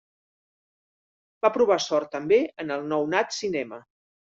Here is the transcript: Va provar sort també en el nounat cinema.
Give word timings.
Va 1.47 1.51
provar 1.59 1.77
sort 1.89 2.11
també 2.17 2.41
en 2.65 2.77
el 2.79 2.91
nounat 2.95 3.39
cinema. 3.41 3.83